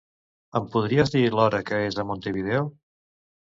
Em 0.59 0.63
podries 0.75 1.13
dir 1.17 1.21
l'hora 1.35 1.61
que 1.69 1.81
és 1.91 2.01
a 2.05 2.09
Montevideo? 2.13 2.67